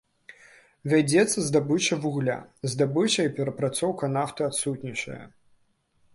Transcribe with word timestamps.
Вядзецца 0.93 1.39
здабыча 1.49 1.93
вугля, 2.05 2.39
здабыча 2.73 3.21
і 3.29 3.33
перапрацоўка 3.37 4.11
нафты 4.17 4.41
адсутнічае. 4.49 5.21